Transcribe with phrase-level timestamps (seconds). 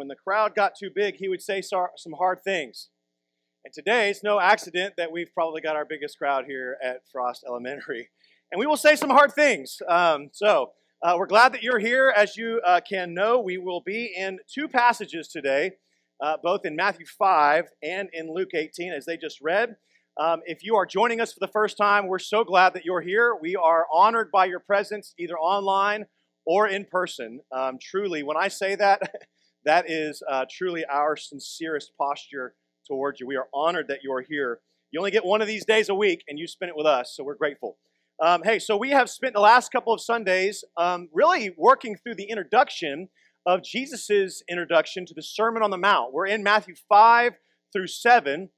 [0.00, 2.88] when the crowd got too big, he would say some hard things.
[3.66, 7.44] And today, it's no accident that we've probably got our biggest crowd here at Frost
[7.46, 8.08] Elementary.
[8.50, 9.76] And we will say some hard things.
[9.86, 10.70] Um, so,
[11.02, 12.14] uh, we're glad that you're here.
[12.16, 15.72] As you uh, can know, we will be in two passages today,
[16.22, 19.76] uh, both in Matthew 5 and in Luke 18, as they just read.
[20.18, 23.02] Um, if you are joining us for the first time, we're so glad that you're
[23.02, 23.36] here.
[23.38, 26.06] We are honored by your presence, either online
[26.46, 27.40] or in person.
[27.52, 29.02] Um, truly, when I say that,
[29.64, 32.54] that is uh, truly our sincerest posture
[32.86, 33.26] towards you.
[33.26, 34.60] We are honored that you are here.
[34.90, 37.14] You only get one of these days a week, and you spend it with us,
[37.14, 37.76] so we're grateful.
[38.22, 42.16] Um, hey, so we have spent the last couple of Sundays um, really working through
[42.16, 43.08] the introduction
[43.46, 46.12] of Jesus' introduction to the Sermon on the Mount.
[46.12, 47.32] We're in Matthew 5
[47.72, 48.50] through 7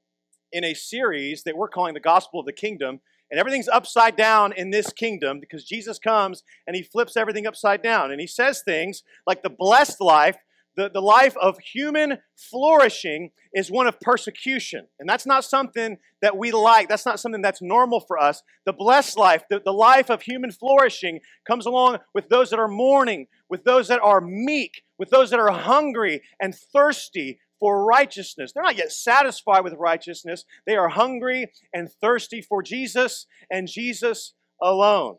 [0.51, 2.99] in a series that we're calling the Gospel of the Kingdom.
[3.31, 7.81] And everything's upside down in this kingdom because Jesus comes and he flips everything upside
[7.81, 8.11] down.
[8.11, 10.37] And he says things like the blessed life
[10.75, 14.87] the, the life of human flourishing is one of persecution.
[14.99, 16.89] And that's not something that we like.
[16.89, 18.41] That's not something that's normal for us.
[18.65, 22.67] The blessed life, the, the life of human flourishing, comes along with those that are
[22.67, 28.51] mourning, with those that are meek, with those that are hungry and thirsty for righteousness.
[28.51, 30.43] They're not yet satisfied with righteousness.
[30.65, 35.17] They are hungry and thirsty for Jesus and Jesus alone.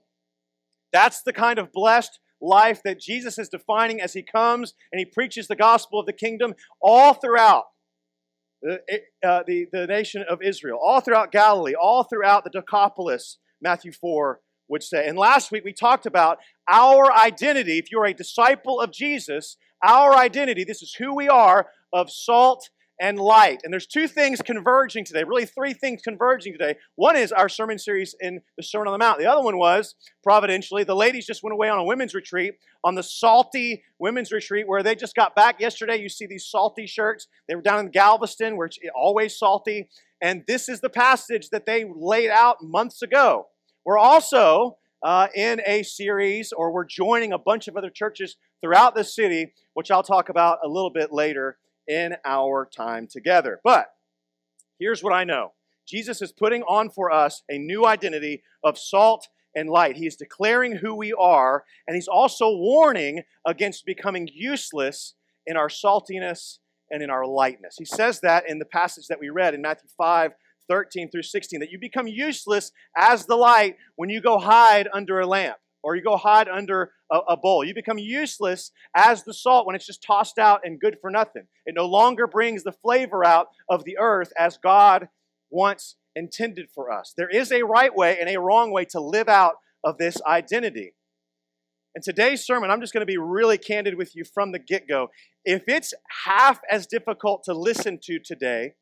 [0.92, 5.05] That's the kind of blessed life that Jesus is defining as he comes and he
[5.05, 7.64] preaches the gospel of the kingdom all throughout
[8.62, 8.81] the,
[9.27, 14.41] uh, the, the nation of Israel, all throughout Galilee, all throughout the Decapolis, Matthew 4
[14.69, 15.06] would say.
[15.06, 17.78] And last week we talked about our identity.
[17.78, 22.70] If you're a disciple of Jesus, our identity, this is who we are, of salt
[23.00, 23.61] and light.
[23.64, 26.77] And there's two things converging today, really three things converging today.
[26.95, 29.19] One is our sermon series in the Sermon on the Mount.
[29.19, 32.95] The other one was, providentially, the ladies just went away on a women's retreat, on
[32.95, 35.97] the salty women's retreat, where they just got back yesterday.
[35.97, 37.27] You see these salty shirts.
[37.48, 39.89] They were down in Galveston, where it's always salty.
[40.20, 43.48] And this is the passage that they laid out months ago.
[43.84, 48.94] We're also uh, in a series, or we're joining a bunch of other churches throughout
[48.94, 51.59] the city, which I'll talk about a little bit later
[51.89, 53.61] in our time together.
[53.62, 53.87] But
[54.78, 55.53] here's what I know
[55.87, 59.97] Jesus is putting on for us a new identity of salt and light.
[59.97, 65.15] He's declaring who we are, and he's also warning against becoming useless
[65.47, 66.59] in our saltiness
[66.91, 67.77] and in our lightness.
[67.78, 70.33] He says that in the passage that we read in Matthew 5
[70.66, 75.21] 13 through 16, that you become useless as the light when you go hide under
[75.21, 77.62] a lamp or you go hide under a, a, bowl.
[77.62, 81.45] You become useless as the salt when it's just tossed out and good for nothing.
[81.67, 85.09] It no longer brings the flavor out of the earth as God
[85.50, 87.12] once intended for us.
[87.17, 90.95] There is a right way and a wrong way to live out of this identity.
[91.95, 94.89] In today's sermon, I'm just going to be really candid with you from the get
[94.89, 95.11] go.
[95.45, 95.93] If it's
[96.25, 98.72] half as difficult to listen to today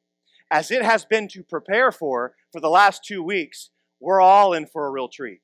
[0.52, 3.70] as it has been to prepare for for the last two weeks,
[4.00, 5.40] we're all in for a real treat.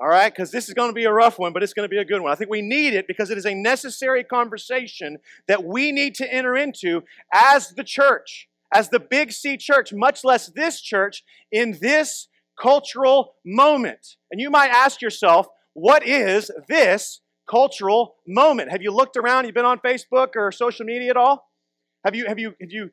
[0.00, 1.90] All right, because this is going to be a rough one, but it's going to
[1.90, 2.30] be a good one.
[2.30, 6.32] I think we need it because it is a necessary conversation that we need to
[6.32, 7.02] enter into
[7.34, 12.28] as the church, as the Big C church, much less this church, in this
[12.60, 14.16] cultural moment.
[14.30, 17.20] And you might ask yourself, what is this
[17.50, 18.70] cultural moment?
[18.70, 19.46] Have you looked around?
[19.46, 21.48] You've been on Facebook or social media at all?
[22.04, 22.90] Have you, have you, have you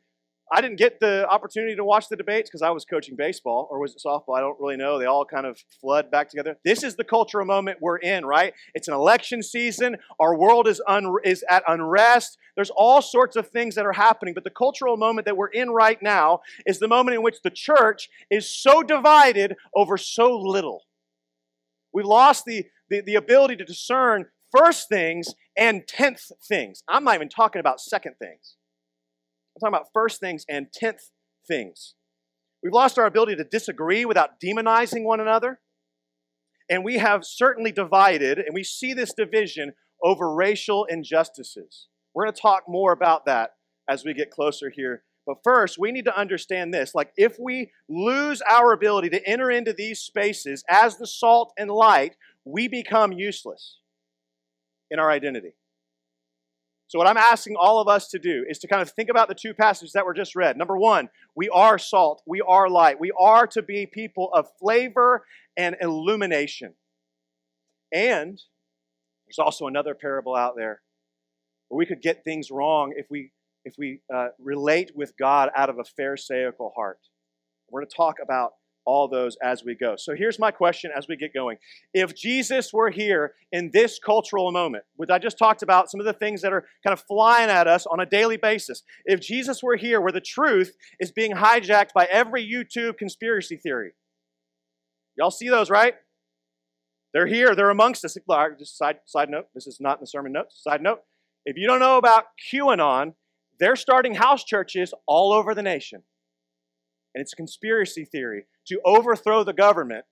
[0.51, 3.79] I didn't get the opportunity to watch the debates because I was coaching baseball or
[3.79, 4.38] was it softball?
[4.38, 5.00] I don't really know.
[5.00, 6.57] They all kind of flood back together.
[6.63, 8.53] This is the cultural moment we're in, right?
[8.75, 9.97] It's an election season.
[10.19, 12.38] Our world is un- is at unrest.
[12.55, 15.72] There's all sorts of things that are happening, but the cultural moment that we're in
[15.72, 20.84] right now is the moment in which the church is so divided over so little.
[21.91, 26.84] We've lost the, the, the ability to discern first things and tenth things.
[26.88, 28.57] I'm not even talking about second things.
[29.55, 31.11] I'm talking about first things and tenth
[31.47, 31.95] things.
[32.61, 35.59] We've lost our ability to disagree without demonizing one another.
[36.69, 39.73] And we have certainly divided, and we see this division
[40.03, 41.88] over racial injustices.
[42.13, 43.52] We're going to talk more about that
[43.87, 45.03] as we get closer here.
[45.28, 46.93] But first, we need to understand this.
[46.93, 51.69] Like, if we lose our ability to enter into these spaces as the salt and
[51.69, 52.16] light,
[52.46, 53.79] we become useless
[54.91, 55.53] in our identity.
[56.87, 59.28] So, what I'm asking all of us to do is to kind of think about
[59.28, 60.55] the two passages that were just read.
[60.55, 65.26] Number one, we are salt, we are light, we are to be people of flavor
[65.58, 66.76] and illumination.
[67.91, 68.40] And
[69.26, 70.82] there's also another parable out there
[71.70, 73.31] where we could get things wrong if we
[73.64, 76.99] if we uh, relate with God out of a pharisaical heart.
[77.70, 78.52] We're going to talk about
[78.85, 79.96] all those as we go.
[79.97, 81.58] So here's my question as we get going.
[81.93, 86.05] If Jesus were here in this cultural moment, which I just talked about, some of
[86.05, 89.64] the things that are kind of flying at us on a daily basis, if Jesus
[89.64, 93.93] were here where the truth is being hijacked by every YouTube conspiracy theory,
[95.17, 95.96] y'all see those, right?
[97.14, 98.17] They're here, they're amongst us.
[98.59, 100.61] Just side, side note, this is not in the sermon notes.
[100.61, 100.99] Side note,
[101.46, 103.14] if you don't know about QAnon,
[103.58, 106.03] they're starting house churches all over the nation.
[107.16, 110.03] And it's a conspiracy theory to overthrow the government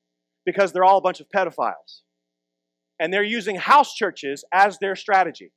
[0.45, 2.01] because they're all a bunch of pedophiles.
[2.97, 5.51] And they're using house churches as their strategy.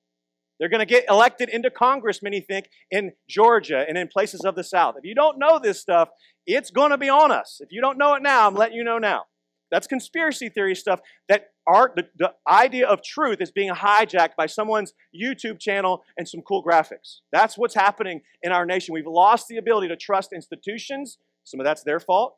[0.58, 4.56] They're going to get elected into Congress, many think, in Georgia and in places of
[4.56, 4.96] the South.
[4.98, 6.08] If you don't know this stuff,
[6.46, 7.58] it's going to be on us.
[7.60, 9.24] If you don't know it now, I'm letting you know now.
[9.70, 14.46] That's conspiracy theory stuff that are the, the idea of truth is being hijacked by
[14.46, 17.20] someone's YouTube channel and some cool graphics.
[17.32, 18.94] That's what's happening in our nation.
[18.94, 21.18] We've lost the ability to trust institutions.
[21.46, 22.36] Some of that's their fault.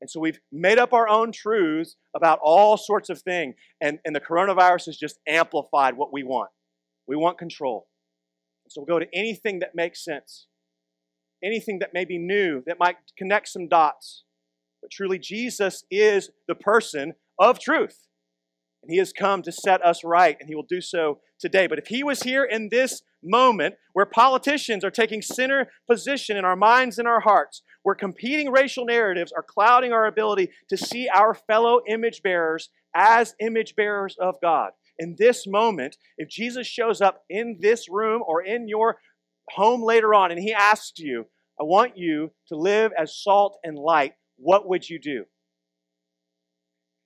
[0.00, 3.54] And so we've made up our own truths about all sorts of things.
[3.80, 6.50] And, and the coronavirus has just amplified what we want.
[7.08, 7.88] We want control.
[8.64, 10.46] And so we'll go to anything that makes sense,
[11.42, 14.24] anything that may be new, that might connect some dots.
[14.82, 18.06] But truly, Jesus is the person of truth.
[18.82, 21.66] And he has come to set us right, and he will do so today.
[21.66, 26.44] But if he was here in this moment where politicians are taking center position in
[26.44, 31.08] our minds and our hearts, where competing racial narratives are clouding our ability to see
[31.14, 34.70] our fellow image bearers as image bearers of God.
[34.98, 38.96] In this moment, if Jesus shows up in this room or in your
[39.50, 41.26] home later on and he asks you,
[41.60, 45.24] I want you to live as salt and light, what would you do?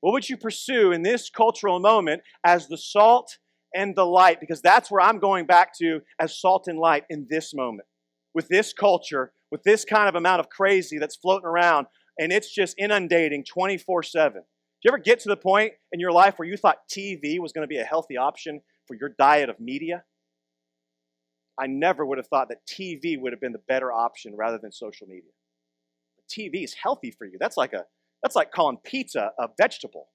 [0.01, 3.39] What would you pursue in this cultural moment as the salt
[3.75, 4.39] and the light?
[4.39, 7.89] Because that's where I'm going back to as salt and light in this moment.
[8.33, 11.87] With this culture with this kind of amount of crazy that's floating around
[12.19, 14.33] and it's just inundating 24 7.
[14.35, 14.41] Do
[14.85, 17.65] you ever get to the point in your life where you thought TV was going
[17.65, 20.05] to be a healthy option for your diet of media?
[21.59, 24.71] I never would have thought that TV would have been the better option rather than
[24.71, 25.31] social media.
[26.31, 27.37] TV is healthy for you.
[27.41, 27.85] That's like a
[28.23, 30.09] that's like calling pizza a vegetable.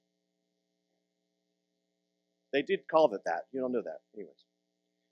[2.53, 3.41] They did call it that.
[3.51, 4.00] You don't know that.
[4.15, 4.43] Anyways.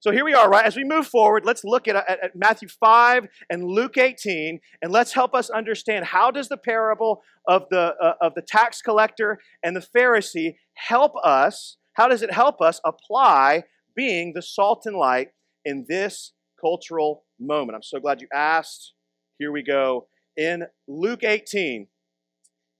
[0.01, 0.65] So here we are, right?
[0.65, 4.91] As we move forward, let's look at, at, at, Matthew 5 and Luke 18, and
[4.91, 9.37] let's help us understand how does the parable of the, uh, of the tax collector
[9.61, 13.65] and the Pharisee help us, how does it help us apply
[13.95, 15.27] being the salt and light
[15.65, 17.75] in this cultural moment?
[17.75, 18.93] I'm so glad you asked.
[19.37, 20.07] Here we go.
[20.35, 21.85] In Luke 18,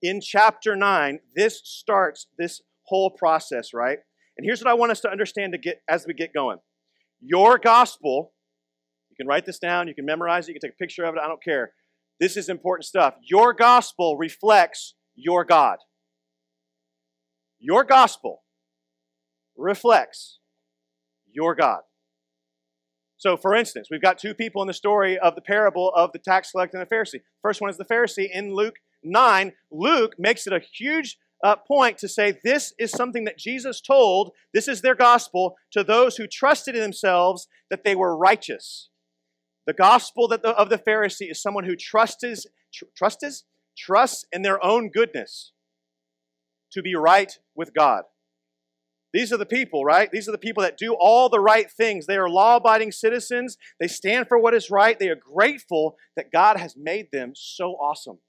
[0.02, 4.00] in chapter 9, this starts this whole process, right?
[4.40, 6.58] And here's what I want us to understand to get as we get going.
[7.22, 8.34] Your gospel,
[9.10, 11.16] you can write this down, you can memorize it, you can take a picture of
[11.16, 11.74] it, I don't care.
[12.20, 13.16] This is important stuff.
[13.24, 15.78] Your gospel reflects your God.
[17.60, 18.44] Your gospel
[19.56, 20.40] reflects
[21.32, 21.82] your God.
[23.18, 26.20] So, for instance, we've got two people in the story of the parable of the
[26.20, 27.22] tax collector and the Pharisee.
[27.44, 29.54] First one is the Pharisee in Luke 9.
[29.72, 34.32] Luke makes it a huge uh, point to say this is something that Jesus told,
[34.54, 38.90] this is their gospel, to those who trusted in themselves that they were righteous.
[39.68, 43.44] The gospel that the, of the Pharisee is someone who trusts, tr- trusts,
[43.78, 45.54] trusts in their own goodness
[46.72, 48.04] to be right with God.
[49.14, 50.10] These are the people, right?
[50.10, 52.06] These are the people that do all the right things.
[52.06, 53.58] They are law abiding citizens.
[53.80, 54.98] They stand for what is right.
[54.98, 58.20] They are grateful that God has made them so awesome.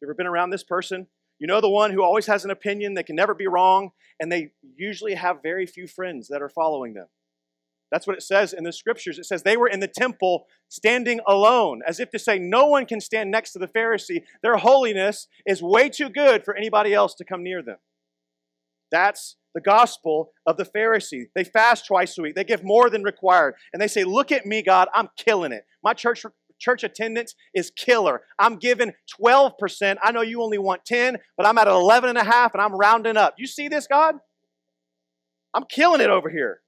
[0.00, 1.08] You ever been around this person?
[1.42, 4.30] You know the one who always has an opinion that can never be wrong, and
[4.30, 7.08] they usually have very few friends that are following them.
[7.90, 9.18] That's what it says in the scriptures.
[9.18, 12.86] It says they were in the temple standing alone, as if to say, no one
[12.86, 14.22] can stand next to the Pharisee.
[14.40, 17.78] Their holiness is way too good for anybody else to come near them.
[18.92, 21.24] That's the gospel of the Pharisee.
[21.34, 24.46] They fast twice a week, they give more than required, and they say, Look at
[24.46, 25.64] me, God, I'm killing it.
[25.82, 26.24] My church
[26.62, 28.22] church attendance is killer.
[28.38, 29.96] I'm giving 12%.
[30.02, 32.74] I know you only want 10, but I'm at 11 and a half and I'm
[32.74, 33.34] rounding up.
[33.36, 34.14] You see this, God?
[35.52, 36.60] I'm killing it over here.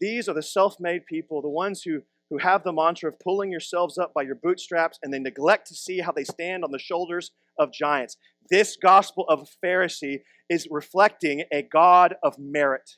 [0.00, 2.02] These are the self-made people, the ones who
[2.32, 5.74] who have the mantra of pulling yourselves up by your bootstraps and they neglect to
[5.74, 8.16] see how they stand on the shoulders of giants.
[8.48, 12.92] This gospel of Pharisee is reflecting a God of merit,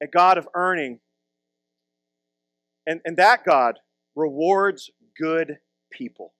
[0.00, 1.00] a God of earning.
[2.86, 3.80] And, and that God
[4.14, 5.58] rewards good
[5.90, 6.32] people.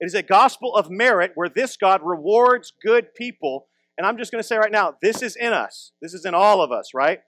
[0.00, 3.66] It is a gospel of merit where this God rewards good people.
[3.96, 5.92] And I'm just going to say right now, this is in us.
[6.02, 7.20] This is in all of us, right?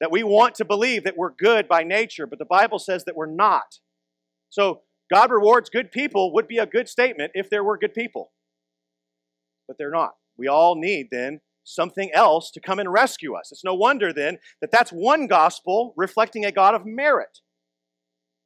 [0.00, 3.16] That we want to believe that we're good by nature, but the Bible says that
[3.16, 3.80] we're not.
[4.50, 8.30] So God rewards good people would be a good statement if there were good people.
[9.66, 10.14] But they're not.
[10.36, 13.52] We all need then something else to come and rescue us.
[13.52, 17.40] It's no wonder then that that's one gospel reflecting a God of merit,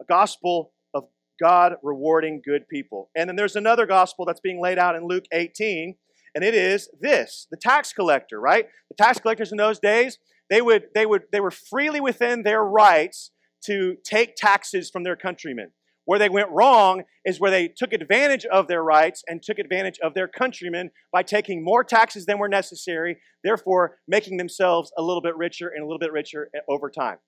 [0.01, 1.05] a gospel of
[1.41, 3.11] God rewarding good people.
[3.17, 5.97] And then there's another gospel that's being laid out in Luke 18,
[6.35, 8.67] and it is this the tax collector, right?
[8.91, 10.19] The tax collectors in those days,
[10.51, 13.31] they would they would they were freely within their rights
[13.65, 15.73] to take taxes from their countrymen.
[16.05, 19.99] Where they went wrong is where they took advantage of their rights and took advantage
[19.99, 25.21] of their countrymen by taking more taxes than were necessary, therefore making themselves a little
[25.21, 27.19] bit richer and a little bit richer over time.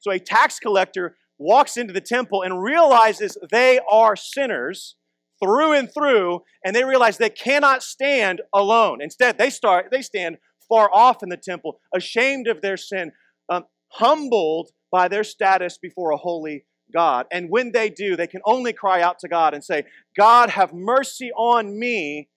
[0.00, 4.96] So a tax collector walks into the temple and realizes they are sinners
[5.42, 9.02] through and through, and they realize they cannot stand alone.
[9.02, 10.38] Instead, they start they stand
[10.68, 13.12] far off in the temple, ashamed of their sin,
[13.48, 17.26] um, humbled by their status before a holy God.
[17.30, 19.84] And when they do, they can only cry out to God and say,
[20.16, 22.28] God, have mercy on me,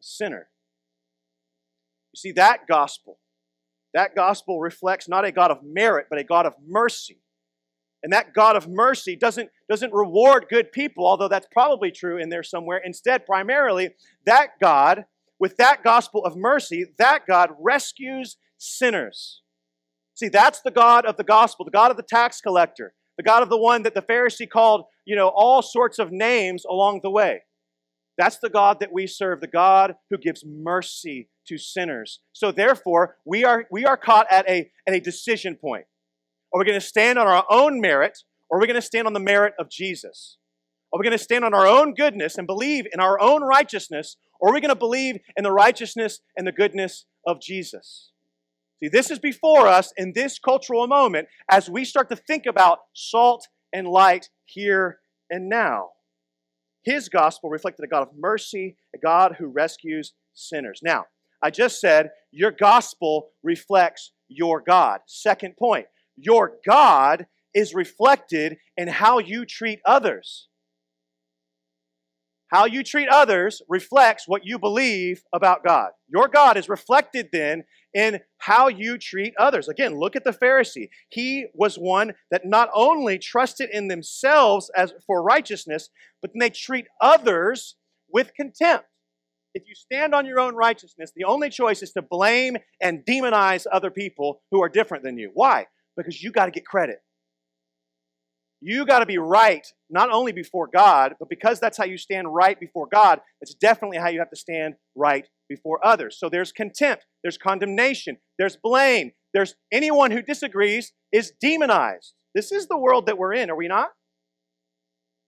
[0.00, 0.48] sinner.
[2.12, 3.18] You see, that gospel,
[3.94, 7.20] that gospel reflects not a God of merit, but a God of mercy.
[8.02, 12.30] And that God of mercy doesn't, doesn't reward good people, although that's probably true in
[12.30, 12.80] there somewhere.
[12.84, 13.90] Instead, primarily,
[14.24, 15.04] that God,
[15.38, 19.42] with that gospel of mercy, that God rescues sinners.
[20.14, 23.42] See, that's the God of the gospel, the God of the tax collector the God
[23.42, 27.10] of the one that the Pharisee called, you know, all sorts of names along the
[27.10, 27.42] way.
[28.16, 32.20] That's the God that we serve, the God who gives mercy to sinners.
[32.32, 35.84] So therefore, we are, we are caught at a, at a decision point.
[36.52, 39.06] Are we going to stand on our own merit, or are we going to stand
[39.06, 40.36] on the merit of Jesus?
[40.92, 44.16] Are we going to stand on our own goodness and believe in our own righteousness,
[44.40, 48.10] or are we going to believe in the righteousness and the goodness of Jesus?
[48.80, 52.78] See, this is before us in this cultural moment as we start to think about
[52.94, 55.90] salt and light here and now.
[56.82, 60.80] His gospel reflected a God of mercy, a God who rescues sinners.
[60.82, 61.04] Now,
[61.42, 65.00] I just said your gospel reflects your God.
[65.06, 65.86] Second point,
[66.16, 70.48] your God is reflected in how you treat others.
[72.48, 75.90] How you treat others reflects what you believe about God.
[76.08, 77.62] Your God is reflected then
[77.94, 79.68] in how you treat others.
[79.68, 80.88] Again, look at the Pharisee.
[81.08, 85.90] He was one that not only trusted in themselves as for righteousness,
[86.20, 87.76] but then they treat others
[88.12, 88.86] with contempt.
[89.54, 93.66] If you stand on your own righteousness, the only choice is to blame and demonize
[93.70, 95.30] other people who are different than you.
[95.34, 95.66] Why?
[95.96, 96.98] Because you got to get credit.
[98.62, 102.32] You got to be right, not only before God, but because that's how you stand
[102.32, 106.18] right before God, it's definitely how you have to stand right before others.
[106.18, 112.12] So there's contempt, there's condemnation, there's blame, there's anyone who disagrees is demonized.
[112.34, 113.90] This is the world that we're in, are we not?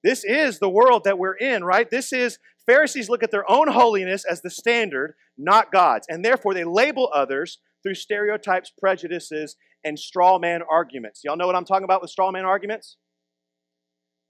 [0.04, 1.88] This is the world that we're in, right?
[1.90, 6.07] This is, Pharisees look at their own holiness as the standard, not God's.
[6.09, 11.23] And therefore, they label others through stereotypes, prejudices, and straw man arguments.
[11.25, 12.97] Y'all know what I'm talking about with straw man arguments?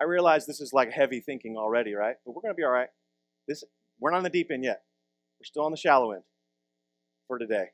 [0.01, 2.17] I realize this is like heavy thinking already, right?
[2.25, 2.89] But we're going to be all right.
[3.47, 3.63] This,
[4.01, 4.83] we're not on the deep end yet.
[5.39, 6.23] We're still on the shallow end
[7.29, 7.67] for today.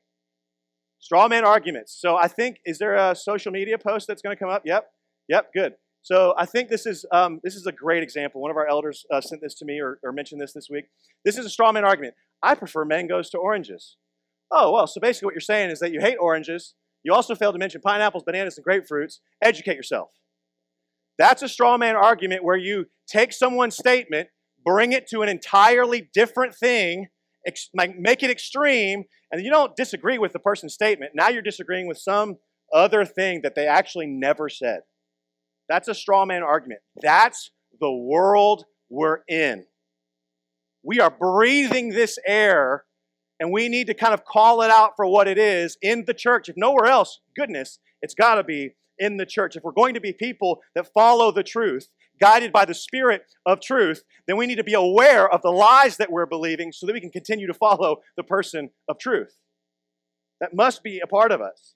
[0.99, 1.97] Straw man arguments.
[1.99, 4.63] So I think, is there a social media post that's going to come up?
[4.65, 4.85] Yep.
[5.29, 5.73] Yep, good.
[6.01, 8.41] So I think this is um, this is a great example.
[8.41, 10.85] One of our elders uh, sent this to me or, or mentioned this this week.
[11.25, 12.15] This is a straw man argument.
[12.41, 13.97] I prefer mangoes to oranges.
[14.51, 16.73] Oh well, so basically what you're saying is that you hate oranges.
[17.03, 19.19] You also failed to mention pineapples, bananas, and grapefruits.
[19.41, 20.09] Educate yourself.
[21.17, 24.29] That's a straw man argument where you take someone's statement,
[24.65, 27.07] bring it to an entirely different thing,
[27.75, 31.11] make it extreme, and you don't disagree with the person's statement.
[31.15, 32.37] Now you're disagreeing with some
[32.73, 34.81] other thing that they actually never said.
[35.67, 36.81] That's a straw man argument.
[37.01, 39.65] That's the world we're in.
[40.83, 42.85] We are breathing this air,
[43.39, 46.13] and we need to kind of call it out for what it is in the
[46.13, 46.49] church.
[46.49, 50.01] If nowhere else, goodness, it's got to be in the church, if we're going to
[50.01, 51.87] be people that follow the truth,
[52.19, 55.97] guided by the Spirit of truth, then we need to be aware of the lies
[55.97, 59.39] that we're believing so that we can continue to follow the person of truth.
[60.41, 61.75] That must be a part of us.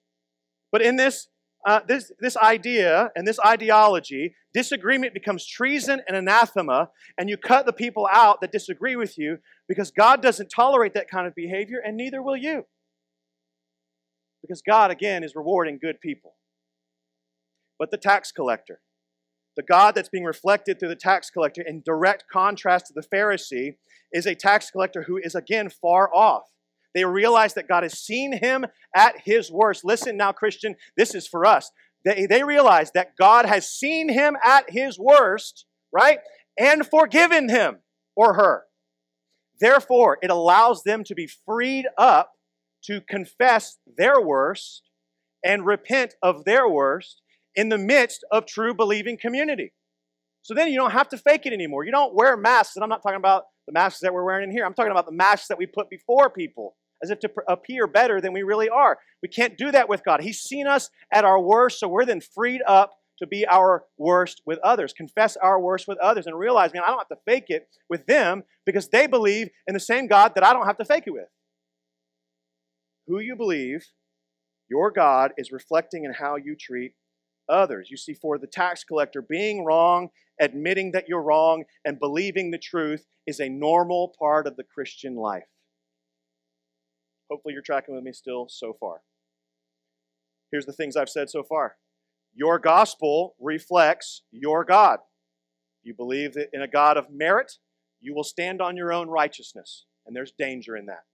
[0.72, 1.28] But in this,
[1.66, 7.66] uh, this, this idea and this ideology, disagreement becomes treason and anathema, and you cut
[7.66, 11.82] the people out that disagree with you because God doesn't tolerate that kind of behavior,
[11.84, 12.66] and neither will you.
[14.42, 16.36] Because God, again, is rewarding good people
[17.84, 18.80] but the tax collector.
[19.58, 23.76] The God that's being reflected through the tax collector, in direct contrast to the Pharisee,
[24.14, 26.44] is a tax collector who is again far off.
[26.94, 29.84] They realize that God has seen him at his worst.
[29.84, 31.72] Listen now, Christian, this is for us.
[32.06, 36.20] They, they realize that God has seen him at his worst right?
[36.60, 37.78] And forgiven him
[38.16, 38.64] or her.
[39.62, 42.32] Therefore, it allows them to be freed up
[42.86, 44.82] to confess their worst
[45.46, 47.22] and repent of their worst
[47.56, 49.72] in the midst of true believing community.
[50.42, 51.86] So then you don't have to fake it anymore.
[51.86, 54.52] You don't wear masks, and I'm not talking about the masks that we're wearing in
[54.52, 54.66] here.
[54.66, 58.22] I'm talking about the masks that we put before people as if to appear better
[58.22, 58.98] than we really are.
[59.22, 60.22] We can't do that with God.
[60.22, 64.42] He's seen us at our worst, so we're then freed up to be our worst
[64.46, 67.46] with others, confess our worst with others, and realize, man, I don't have to fake
[67.50, 70.86] it with them because they believe in the same God that I don't have to
[70.86, 71.28] fake it with.
[73.08, 73.86] Who you believe,
[74.70, 76.94] your God, is reflecting in how you treat
[77.50, 77.90] others.
[77.92, 82.58] You see, for the tax collector, being wrong, admitting that you're wrong, and believing the
[82.58, 85.44] truth is a normal part of the Christian life.
[87.34, 89.02] Hopefully, you're tracking with me still so far.
[90.52, 91.78] Here's the things I've said so far
[92.36, 95.00] your gospel reflects your God.
[95.82, 97.54] You believe in a God of merit,
[98.00, 101.06] you will stand on your own righteousness, and there's danger in that.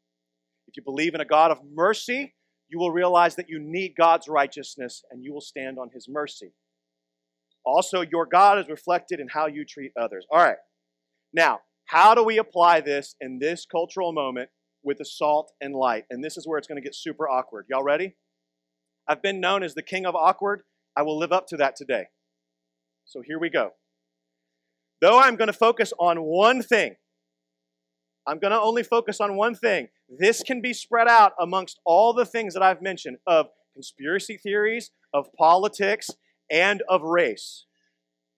[0.67, 2.33] If you believe in a God of mercy,
[2.67, 6.51] you will realize that you need God's righteousness and you will stand on his mercy.
[7.65, 10.25] Also, your God is reflected in how you treat others.
[10.29, 10.57] All right.
[11.31, 14.49] Now, how do we apply this in this cultural moment
[14.83, 16.05] with the salt and light?
[16.09, 17.65] And this is where it's going to get super awkward.
[17.69, 18.15] Y'all ready?
[19.07, 20.61] I've been known as the king of awkward.
[20.95, 22.05] I will live up to that today.
[23.05, 23.71] So here we go.
[25.01, 26.95] Though I'm going to focus on one thing,
[28.27, 29.87] I'm going to only focus on one thing.
[30.07, 34.91] This can be spread out amongst all the things that I've mentioned of conspiracy theories,
[35.13, 36.09] of politics,
[36.51, 37.65] and of race,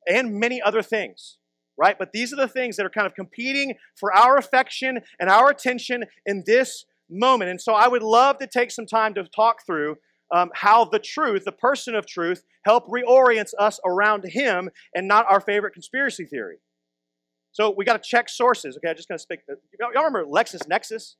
[0.07, 1.37] and many other things,
[1.81, 1.97] right?
[1.97, 5.49] But these are the things that are kind of competing for our affection and our
[5.49, 7.49] attention in this moment.
[7.49, 9.95] And so I would love to take some time to talk through
[10.31, 15.25] um, how the truth, the person of truth, help reorients us around him and not
[15.27, 16.57] our favorite conspiracy theory.
[17.51, 18.77] So we got to check sources.
[18.77, 19.39] Okay, I'm just going to speak.
[19.49, 21.15] Uh, y'all remember LexisNexis?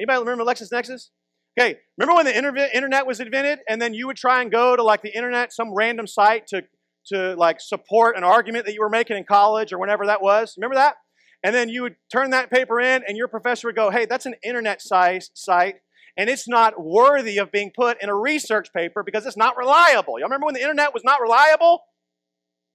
[0.00, 1.10] Anybody remember LexisNexis?
[1.58, 4.82] Okay, remember when the internet was invented, and then you would try and go to
[4.82, 6.62] like the internet, some random site to
[7.06, 10.54] to like support an argument that you were making in college or whenever that was.
[10.56, 10.96] Remember that?
[11.42, 14.26] And then you would turn that paper in, and your professor would go, "Hey, that's
[14.26, 15.76] an internet size site."
[16.16, 20.18] And it's not worthy of being put in a research paper because it's not reliable.
[20.18, 21.84] Y'all remember when the internet was not reliable?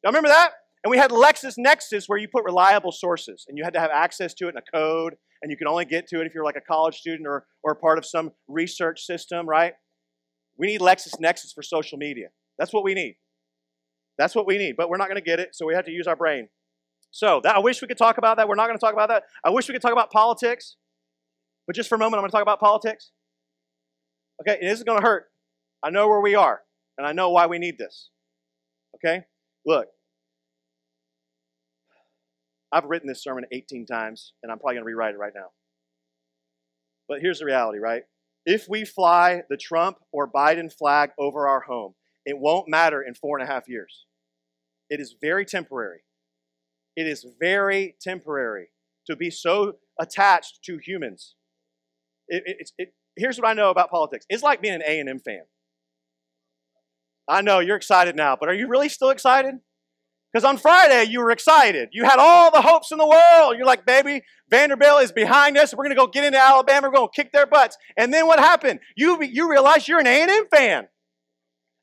[0.04, 0.54] Y'all remember that?
[0.84, 4.34] And we had LexisNexis where you put reliable sources and you had to have access
[4.36, 6.56] to it in a code and you could only get to it if you're like
[6.56, 9.74] a college student or, or part of some research system, right?
[10.58, 12.28] We need LexisNexis for social media.
[12.58, 13.18] That's what we need.
[14.18, 15.92] That's what we need, but we're not going to get it, so we have to
[15.92, 16.48] use our brain.
[17.12, 18.48] So that, I wish we could talk about that.
[18.48, 19.24] We're not going to talk about that.
[19.44, 20.76] I wish we could talk about politics,
[21.68, 23.12] but just for a moment, I'm going to talk about politics.
[24.42, 25.26] Okay, this is going to hurt.
[25.84, 26.62] I know where we are,
[26.98, 28.10] and I know why we need this.
[28.96, 29.26] Okay?
[29.66, 29.88] Look,
[32.72, 35.52] I've written this sermon 18 times, and I'm probably going to rewrite it right now.
[37.08, 38.04] But here's the reality, right?
[38.46, 41.94] If we fly the Trump or Biden flag over our home,
[42.26, 44.06] it won't matter in four and a half years.
[44.90, 46.02] It is very temporary.
[46.96, 48.70] It is very temporary
[49.08, 51.36] to be so attached to humans.
[52.28, 54.26] It, it, here's what I know about politics.
[54.30, 55.44] It's like being an A&M fan.
[57.28, 59.56] I know you're excited now, but are you really still excited?
[60.32, 61.90] Because on Friday, you were excited.
[61.92, 63.56] You had all the hopes in the world.
[63.58, 65.74] You're like, baby, Vanderbilt is behind us.
[65.74, 66.88] We're going to go get into Alabama.
[66.88, 67.78] We're going to kick their butts.
[67.98, 68.82] And then what happened?
[68.98, 70.88] You, you realize you're an A&M fan.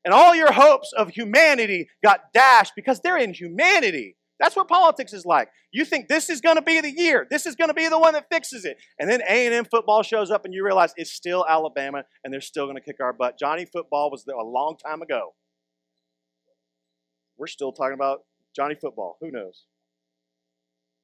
[0.05, 4.17] And all your hopes of humanity got dashed because they're in humanity.
[4.39, 5.47] That's what politics is like.
[5.71, 7.25] You think this is going to be the year.
[7.29, 8.77] This is going to be the one that fixes it.
[8.99, 12.65] And then A&M football shows up and you realize it's still Alabama and they're still
[12.65, 13.39] going to kick our butt.
[13.39, 15.33] Johnny football was there a long time ago.
[17.37, 18.19] We're still talking about
[18.55, 19.65] Johnny Football, who knows?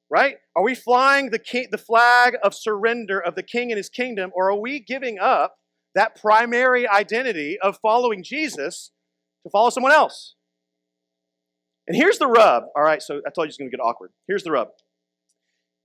[0.08, 0.36] Right?
[0.56, 4.30] Are we flying the, king, the flag of surrender of the king and his kingdom,
[4.34, 5.56] or are we giving up
[5.94, 8.90] that primary identity of following Jesus
[9.44, 10.34] to follow someone else?
[11.86, 12.64] And here's the rub.
[12.76, 14.12] All right, so I told you it's going to get awkward.
[14.28, 14.68] Here's the rub.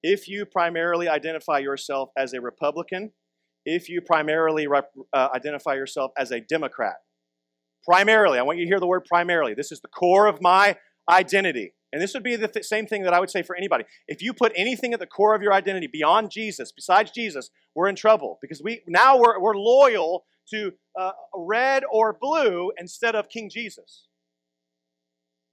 [0.03, 3.11] If you primarily identify yourself as a Republican,
[3.65, 6.97] if you primarily rep, uh, identify yourself as a Democrat,
[7.83, 9.55] primarily, I want you to hear the word primarily.
[9.55, 10.77] This is the core of my
[11.09, 11.73] identity.
[11.95, 13.85] And this would be the th- same thing that I would say for anybody.
[14.05, 17.87] If you put anything at the core of your identity beyond Jesus, besides Jesus, we're
[17.87, 23.29] in trouble because we now we're, we're loyal to uh, red or blue instead of
[23.29, 24.07] King Jesus.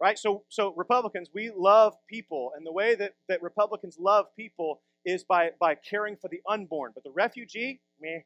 [0.01, 0.19] Right?
[0.19, 5.23] So, so Republicans, we love people, and the way that, that Republicans love people is
[5.23, 6.91] by, by caring for the unborn.
[6.93, 8.23] But the refugee, meh,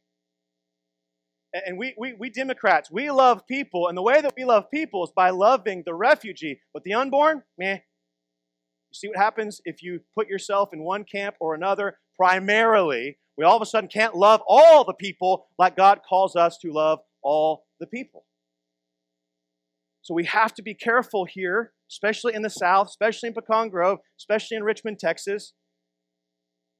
[1.53, 5.05] and we, we, we Democrats, we love people, and the way that we love people
[5.05, 6.61] is by loving the refugee.
[6.73, 7.81] But the unborn, meh.
[8.91, 11.99] You see what happens if you put yourself in one camp or another?
[12.17, 16.57] Primarily, we all of a sudden can't love all the people like God calls us
[16.63, 18.25] to love all the people.
[20.03, 23.99] So we have to be careful here, especially in the South, especially in Pecan Grove,
[24.19, 25.53] especially in Richmond, Texas.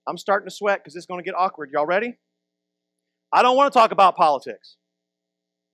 [0.09, 1.71] I'm starting to sweat because it's going to get awkward.
[1.73, 2.19] Y'all ready?
[3.33, 4.77] I don't want to talk about politics.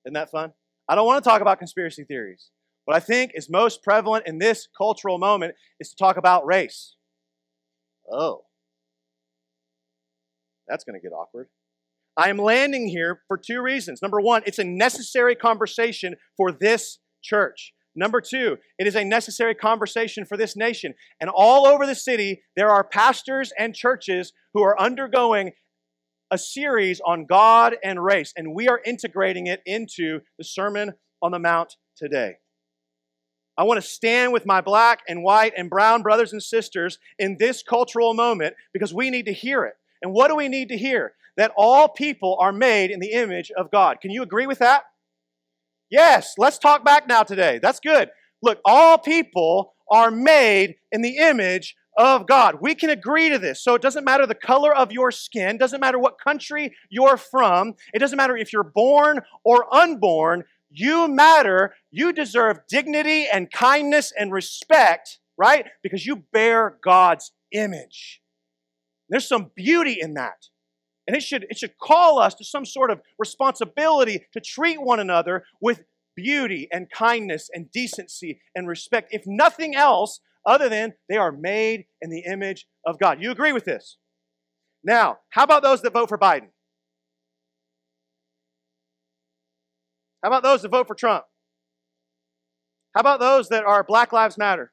[0.06, 0.52] Isn't that fun?
[0.88, 2.50] I don't want to talk about conspiracy theories.
[2.84, 6.96] What I think is most prevalent in this cultural moment is to talk about race.
[8.10, 8.42] Oh.
[10.68, 11.48] That's going to get awkward.
[12.16, 14.02] I am landing here for two reasons.
[14.02, 17.72] Number one, it's a necessary conversation for this church.
[17.94, 20.94] Number two, it is a necessary conversation for this nation.
[21.20, 25.52] And all over the city, there are pastors and churches who are undergoing
[26.30, 31.32] a series on God and race, and we are integrating it into the Sermon on
[31.32, 32.36] the Mount today.
[33.56, 37.36] I want to stand with my black and white and brown brothers and sisters in
[37.38, 39.74] this cultural moment because we need to hear it.
[40.00, 41.14] And what do we need to hear?
[41.36, 44.00] That all people are made in the image of God.
[44.00, 44.84] Can you agree with that?
[45.90, 47.58] Yes, let's talk back now today.
[47.60, 48.10] That's good.
[48.42, 52.58] Look, all people are made in the image of God.
[52.60, 53.62] We can agree to this.
[53.62, 57.74] So it doesn't matter the color of your skin, doesn't matter what country you're from,
[57.92, 61.74] it doesn't matter if you're born or unborn, you matter.
[61.90, 65.66] You deserve dignity and kindness and respect, right?
[65.82, 68.20] Because you bear God's image.
[69.08, 70.48] There's some beauty in that.
[71.06, 75.00] And it should, it should call us to some sort of responsibility to treat one
[75.00, 81.16] another with beauty and kindness and decency and respect, if nothing else, other than they
[81.16, 83.20] are made in the image of God.
[83.20, 83.96] You agree with this?
[84.84, 86.48] Now, how about those that vote for Biden?
[90.22, 91.24] How about those that vote for Trump?
[92.94, 94.72] How about those that are Black Lives Matter?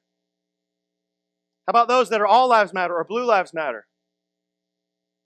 [1.67, 3.87] How about those that are All Lives Matter or Blue Lives Matter?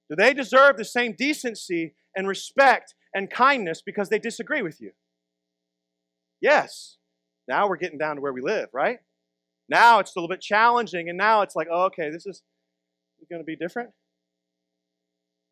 [0.10, 4.92] Do they deserve the same decency and respect and kindness because they disagree with you?
[6.42, 6.98] Yes.
[7.48, 9.00] Now we're getting down to where we live, right?
[9.70, 12.44] Now it's a little bit challenging, and now it's like, oh, okay, this is
[13.30, 13.90] going to be different.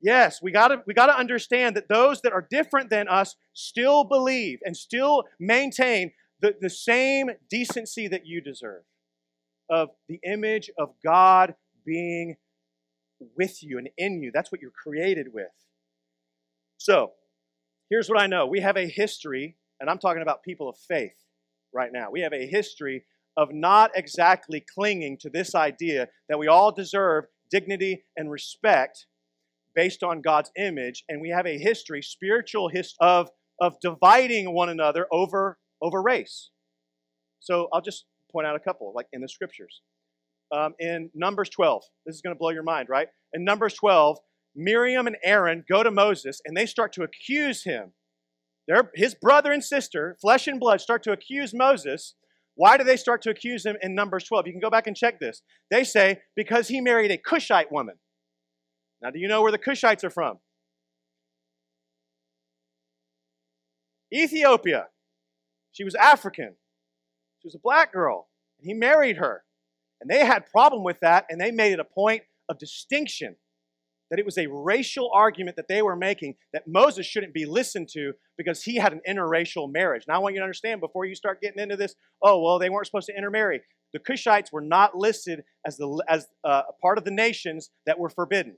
[0.02, 3.36] Yes, we got to we got to understand that those that are different than us
[3.54, 6.12] still believe and still maintain
[6.42, 8.84] the, the same decency that you deserve
[9.70, 11.54] of the image of God
[11.86, 12.36] being
[13.38, 14.32] with you and in you.
[14.34, 15.52] That's what you're created with.
[16.78, 17.12] So,
[17.90, 18.48] here's what I know.
[18.48, 21.16] We have a history, and I'm talking about people of faith
[21.72, 22.10] right now.
[22.12, 23.04] We have a history
[23.38, 29.06] of not exactly clinging to this idea that we all deserve dignity and respect
[29.76, 33.30] based on God's image, and we have a history, spiritual history, of,
[33.60, 36.50] of dividing one another over, over race.
[37.40, 39.82] So I'll just point out a couple, like in the scriptures.
[40.52, 43.08] Um, in Numbers 12, this is going to blow your mind, right?
[43.34, 44.18] In Numbers 12,
[44.56, 47.94] Miriam and Aaron go to Moses and they start to accuse him.
[48.68, 52.16] Their, his brother and sister, flesh and blood, start to accuse Moses.
[52.56, 54.48] Why do they start to accuse him in Numbers 12?
[54.48, 55.42] You can go back and check this.
[55.70, 57.96] They say, because he married a Cushite woman.
[59.02, 60.38] Now, do you know where the Cushites are from?
[64.14, 64.88] Ethiopia.
[65.72, 66.56] She was African.
[67.40, 68.28] She was a black girl.
[68.60, 69.44] And he married her.
[70.02, 73.36] And they had problem with that, and they made it a point of distinction
[74.10, 77.88] that it was a racial argument that they were making that Moses shouldn't be listened
[77.94, 80.04] to because he had an interracial marriage.
[80.06, 82.70] Now, I want you to understand before you start getting into this, oh, well, they
[82.70, 83.62] weren't supposed to intermarry.
[83.94, 88.10] The Cushites were not listed as, the, as uh, part of the nations that were
[88.10, 88.58] forbidden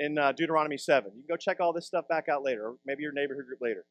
[0.00, 1.12] in uh, Deuteronomy 7.
[1.14, 3.60] You can go check all this stuff back out later, or maybe your neighborhood group
[3.60, 3.84] later.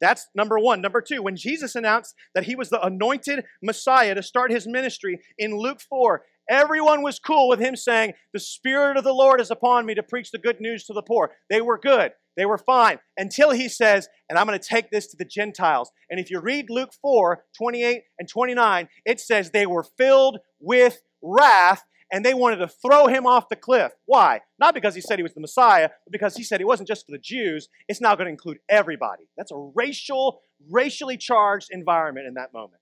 [0.00, 0.80] That's number one.
[0.80, 5.20] Number two, when Jesus announced that he was the anointed Messiah to start his ministry
[5.38, 9.50] in Luke 4, everyone was cool with him saying, The Spirit of the Lord is
[9.50, 11.32] upon me to preach the good news to the poor.
[11.50, 12.12] They were good.
[12.36, 15.90] They were fine until he says, and I'm going to take this to the Gentiles.
[16.08, 21.02] And if you read Luke 4 28 and 29, it says they were filled with
[21.22, 23.92] wrath and they wanted to throw him off the cliff.
[24.06, 24.40] Why?
[24.58, 27.06] Not because he said he was the Messiah, but because he said it wasn't just
[27.06, 29.24] for the Jews, it's now going to include everybody.
[29.36, 32.80] That's a racial, racially charged environment in that moment.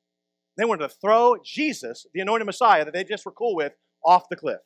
[0.57, 4.29] They wanted to throw Jesus, the anointed Messiah that they just were cool with, off
[4.29, 4.61] the cliff.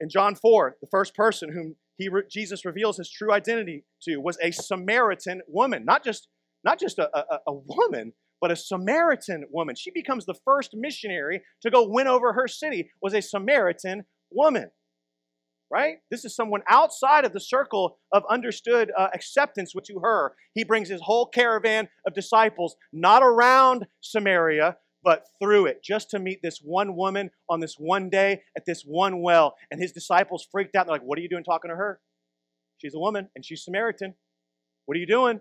[0.00, 4.38] In John 4, the first person whom he, Jesus reveals his true identity to was
[4.42, 6.28] a Samaritan woman, not just,
[6.64, 8.12] not just a, a, a woman,
[8.46, 9.74] but a Samaritan woman.
[9.74, 14.70] She becomes the first missionary to go win over her city was a Samaritan woman.
[15.68, 15.96] Right?
[16.12, 20.36] This is someone outside of the circle of understood uh, acceptance to her.
[20.54, 26.20] He brings his whole caravan of disciples, not around Samaria, but through it, just to
[26.20, 29.56] meet this one woman on this one day at this one well.
[29.72, 30.86] And his disciples freaked out.
[30.86, 31.98] They're like, What are you doing talking to her?
[32.78, 34.14] She's a woman and she's Samaritan.
[34.84, 35.40] What are you doing?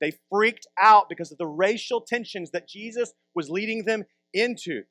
[0.00, 4.04] They freaked out because of the racial tensions that Jesus was leading them
[4.34, 4.82] into.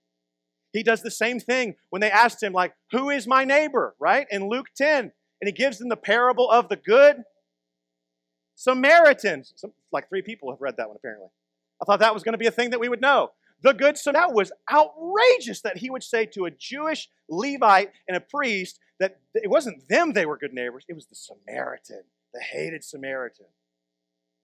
[0.73, 4.27] He does the same thing when they asked him, like, who is my neighbor, right?
[4.29, 5.11] In Luke 10.
[5.41, 7.23] And he gives them the parable of the good
[8.55, 9.53] Samaritans.
[9.55, 11.29] Some, like three people have read that one, apparently.
[11.81, 13.31] I thought that was going to be a thing that we would know.
[13.61, 14.29] The good Samaritan.
[14.29, 19.19] That was outrageous that he would say to a Jewish Levite and a priest that
[19.33, 23.47] it wasn't them they were good neighbors, it was the Samaritan, the hated Samaritan.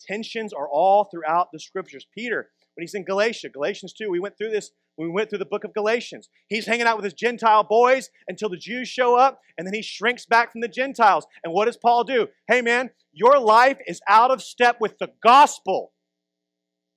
[0.06, 2.06] Tensions are all throughout the scriptures.
[2.14, 5.46] Peter, when he's in Galatia, Galatians 2, we went through this we went through the
[5.46, 6.30] book of Galatians.
[6.48, 9.82] He's hanging out with his Gentile boys until the Jews show up, and then he
[9.82, 11.26] shrinks back from the Gentiles.
[11.44, 12.28] And what does Paul do?
[12.48, 15.94] Hey, man, your life is out of step with the gospel.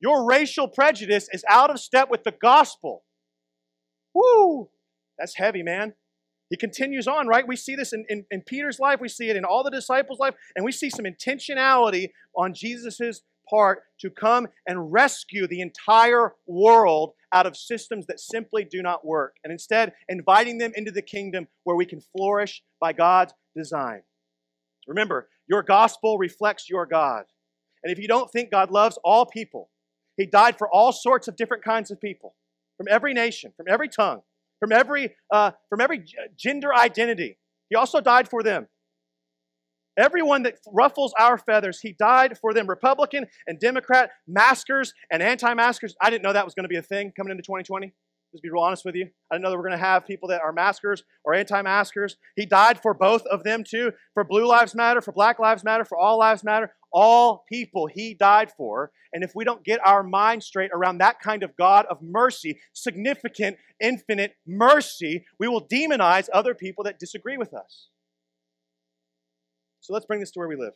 [0.00, 3.04] Your racial prejudice is out of step with the gospel.
[4.12, 4.68] Woo!
[5.18, 5.94] That's heavy, man.
[6.50, 7.46] He continues on, right?
[7.46, 10.18] We see this in, in, in, Peter's life, we see it in all the disciples'
[10.18, 16.34] life, and we see some intentionality on Jesus' part to come and rescue the entire
[16.46, 21.02] world out of systems that simply do not work, and instead inviting them into the
[21.02, 24.02] kingdom where we can flourish by God's design.
[24.86, 27.24] Remember, your gospel reflects your God.
[27.82, 29.70] And if you don't think God loves all people,
[30.16, 32.34] He died for all sorts of different kinds of people,
[32.76, 34.22] from every nation, from every tongue,
[34.64, 36.02] from every, uh, from every
[36.38, 37.36] gender identity.
[37.68, 38.66] He also died for them.
[39.98, 42.66] Everyone that ruffles our feathers, he died for them.
[42.66, 45.94] Republican and Democrat, maskers and anti maskers.
[46.00, 47.92] I didn't know that was going to be a thing coming into 2020.
[48.34, 49.10] Just be real honest with you.
[49.30, 52.16] I know that we're going to have people that are maskers or anti maskers.
[52.34, 55.84] He died for both of them too for Blue Lives Matter, for Black Lives Matter,
[55.84, 56.72] for All Lives Matter.
[56.92, 58.90] All people he died for.
[59.12, 62.58] And if we don't get our mind straight around that kind of God of mercy,
[62.72, 67.86] significant, infinite mercy, we will demonize other people that disagree with us.
[69.80, 70.72] So let's bring this to where we live.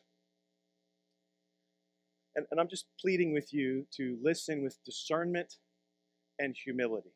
[2.36, 5.54] And, and I'm just pleading with you to listen with discernment
[6.38, 7.10] and humility.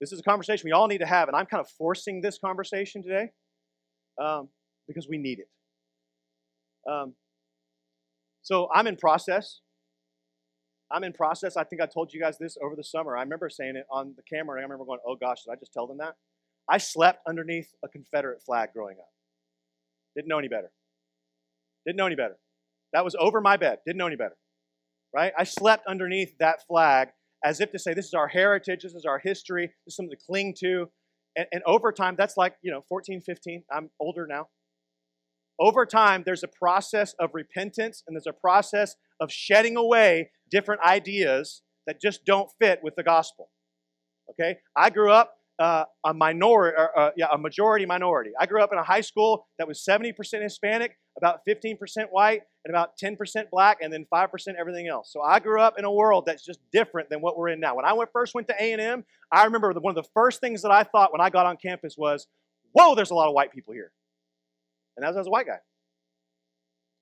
[0.00, 2.38] This is a conversation we all need to have, and I'm kind of forcing this
[2.38, 3.30] conversation today
[4.20, 4.48] um,
[4.88, 5.48] because we need it.
[6.90, 7.14] Um,
[8.42, 9.60] so I'm in process.
[10.90, 11.56] I'm in process.
[11.56, 13.16] I think I told you guys this over the summer.
[13.16, 15.56] I remember saying it on the camera, and I remember going, oh gosh, did I
[15.56, 16.14] just tell them that?
[16.68, 19.10] I slept underneath a Confederate flag growing up.
[20.16, 20.70] Didn't know any better.
[21.86, 22.38] Didn't know any better.
[22.92, 23.78] That was over my bed.
[23.86, 24.36] Didn't know any better.
[25.14, 25.32] Right?
[25.38, 27.08] I slept underneath that flag
[27.44, 30.16] as if to say, this is our heritage, this is our history, this is something
[30.16, 30.90] to cling to.
[31.36, 33.64] And, and over time, that's like, you know, 14, 15.
[33.72, 34.48] I'm older now.
[35.58, 40.80] Over time, there's a process of repentance and there's a process of shedding away different
[40.82, 43.50] ideas that just don't fit with the gospel.
[44.30, 44.58] Okay?
[44.76, 48.30] I grew up uh, a minority, uh, yeah, a majority minority.
[48.40, 51.76] I grew up in a high school that was 70% Hispanic, about 15%
[52.10, 53.16] white, and about 10%
[53.50, 55.10] black, and then 5% everything else.
[55.12, 57.74] So I grew up in a world that's just different than what we're in now.
[57.76, 60.70] When I went, first went to A&M, I remember one of the first things that
[60.70, 62.26] I thought when I got on campus was,
[62.72, 63.92] whoa, there's a lot of white people here.
[64.96, 65.60] And that was as a white guy.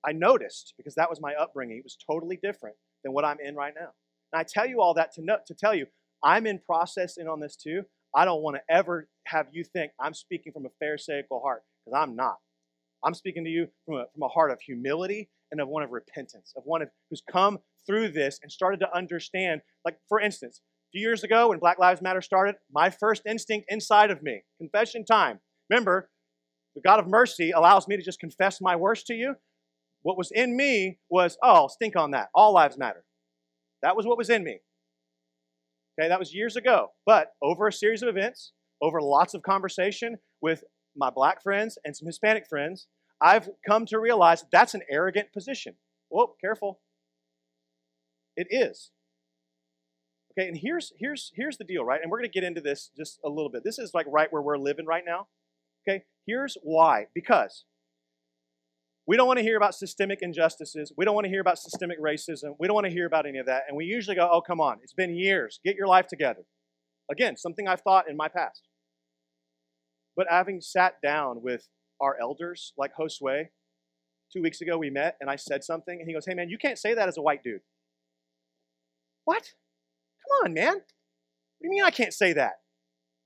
[0.05, 1.77] I noticed because that was my upbringing.
[1.77, 3.89] It was totally different than what I'm in right now.
[4.31, 5.87] And I tell you all that to, to tell you,
[6.23, 7.83] I'm in processing on this too.
[8.15, 11.99] I don't want to ever have you think I'm speaking from a pharisaical heart, because
[12.01, 12.37] I'm not.
[13.03, 15.91] I'm speaking to you from a, from a heart of humility and of one of
[15.91, 19.61] repentance, of one of, who's come through this and started to understand.
[19.85, 23.67] Like, for instance, a few years ago when Black Lives Matter started, my first instinct
[23.69, 25.39] inside of me, confession time.
[25.69, 26.09] Remember,
[26.75, 29.35] the God of mercy allows me to just confess my worst to you.
[30.01, 32.29] What was in me was, oh, stink on that.
[32.33, 33.03] All lives matter.
[33.81, 34.59] That was what was in me.
[35.99, 36.89] Okay, that was years ago.
[37.05, 40.63] But over a series of events, over lots of conversation with
[40.95, 42.87] my black friends and some Hispanic friends,
[43.21, 45.75] I've come to realize that's an arrogant position.
[46.09, 46.79] Whoa, careful.
[48.35, 48.91] It is.
[50.31, 51.99] Okay, and here's here's here's the deal, right?
[52.01, 53.63] And we're going to get into this just a little bit.
[53.63, 55.27] This is like right where we're living right now.
[55.87, 57.07] Okay, here's why.
[57.13, 57.65] Because
[59.09, 60.93] we don't want to hear about systemic injustices.
[60.95, 62.55] We don't want to hear about systemic racism.
[62.59, 63.63] We don't want to hear about any of that.
[63.67, 65.59] And we usually go, oh, come on, it's been years.
[65.65, 66.43] Get your life together.
[67.09, 68.67] Again, something I've thought in my past.
[70.15, 71.67] But having sat down with
[72.01, 73.47] our elders, like Josue,
[74.31, 76.57] two weeks ago we met and I said something, and he goes, hey, man, you
[76.57, 77.61] can't say that as a white dude.
[79.25, 79.43] What?
[79.43, 80.73] Come on, man.
[80.73, 80.83] What
[81.61, 82.59] do you mean I can't say that?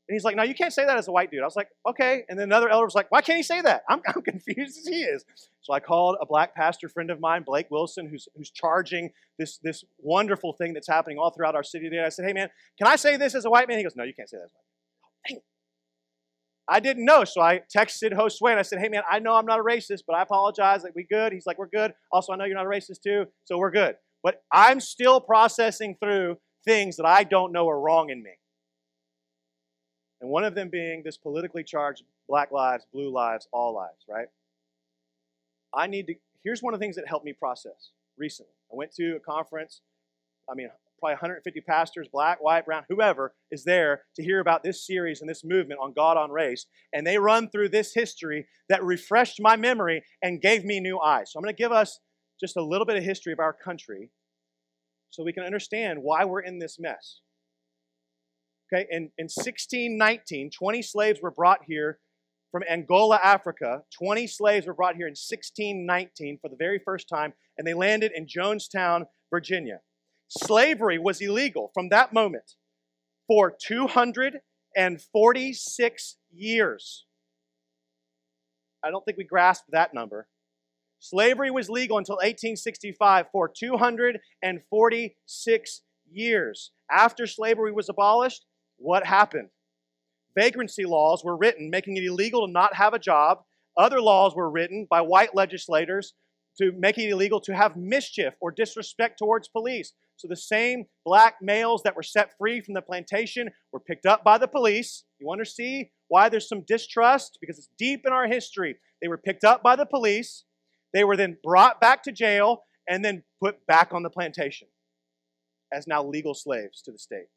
[0.10, 1.42] And he's like, no, you can't say that as a white dude.
[1.42, 2.26] I was like, okay.
[2.28, 3.84] And then another elder was like, why can't he say that?
[3.88, 5.24] I'm, I'm confused as he is.
[5.62, 9.60] So I called a black pastor friend of mine, Blake Wilson, who's, who's charging this,
[9.60, 12.04] this wonderful thing that's happening all throughout our city today.
[12.04, 13.78] I said, hey, man, can I say this as a white man?
[13.78, 15.42] He goes, no, you can't say that as a white man.
[16.68, 19.46] I didn't know, so I texted Josue and I said, hey, man, I know I'm
[19.46, 20.84] not a racist, but I apologize.
[20.84, 21.34] Like, we good?
[21.34, 21.94] He's like, we're good.
[22.12, 23.96] Also, I know you're not a racist too, so we're good.
[24.24, 28.32] But I'm still processing through things that I don't know are wrong in me.
[30.22, 34.28] And one of them being this politically charged black lives, blue lives, all lives, right?
[35.76, 38.54] I need to, here's one of the things that helped me process recently.
[38.72, 39.82] I went to a conference,
[40.50, 40.70] I mean,
[41.04, 45.30] probably 150 pastors, black, white, brown, whoever, is there to hear about this series and
[45.30, 46.66] this movement on God on race.
[46.94, 51.32] And they run through this history that refreshed my memory and gave me new eyes.
[51.32, 52.00] So I'm going to give us
[52.40, 54.12] just a little bit of history of our country
[55.10, 57.20] so we can understand why we're in this mess.
[58.74, 62.00] Okay, in, in 1619, 20 slaves were brought here
[62.50, 63.82] from Angola, Africa.
[64.00, 68.14] 20 slaves were brought here in 1619 for the very first time, and they landed
[68.16, 69.80] in Jamestown, Virginia.
[70.36, 72.56] Slavery was illegal from that moment
[73.28, 77.06] for 246 years.
[78.84, 80.28] I don't think we grasp that number.
[80.98, 86.72] Slavery was legal until 1865 for 246 years.
[86.90, 89.50] After slavery was abolished, what happened?
[90.36, 93.44] Vagrancy laws were written making it illegal to not have a job.
[93.78, 96.16] Other laws were written by white legislators
[96.58, 99.94] to make it illegal to have mischief or disrespect towards police.
[100.24, 104.24] So the same black males that were set free from the plantation were picked up
[104.24, 105.04] by the police.
[105.20, 107.40] You want to see why there's some distrust?
[107.42, 108.78] Because it's deep in our history.
[109.02, 110.46] They were picked up by the police.
[110.94, 114.70] They were then brought back to jail and then put back on the plantation
[115.74, 117.28] as now legal slaves to the state.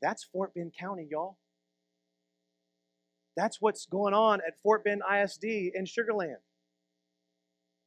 [0.00, 1.36] That's Fort Bend County, y'all.
[3.36, 6.38] That's what's going on at Fort Bend ISD in Sugar Land.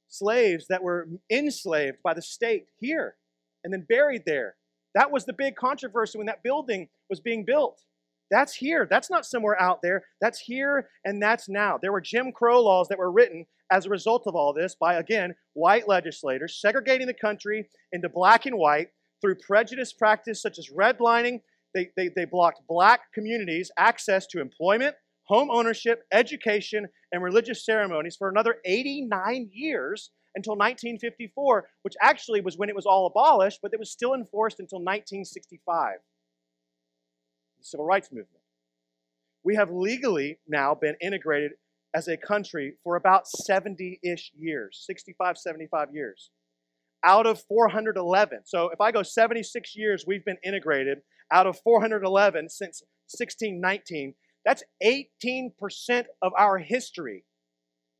[0.07, 3.15] Slaves that were enslaved by the state here
[3.65, 4.55] and then buried there.
[4.93, 7.81] That was the big controversy when that building was being built.
[8.31, 8.87] That's here.
[8.89, 10.05] That's not somewhere out there.
[10.21, 11.77] That's here and that's now.
[11.77, 14.95] There were Jim Crow laws that were written as a result of all this by,
[14.95, 18.89] again, white legislators segregating the country into black and white
[19.21, 21.41] through prejudice practice such as redlining
[21.73, 28.15] they, they, they blocked black communities access to employment, home ownership, education, and religious ceremonies
[28.15, 33.73] for another 89 years until 1954, which actually was when it was all abolished, but
[33.73, 35.95] it was still enforced until 1965.
[37.57, 38.43] The Civil Rights Movement.
[39.43, 41.51] We have legally now been integrated
[41.93, 46.31] as a country for about 70 ish years, 65, 75 years,
[47.03, 48.41] out of 411.
[48.45, 50.99] So if I go 76 years, we've been integrated
[51.31, 54.15] out of 411 since 1619.
[54.43, 57.23] That's 18% of our history.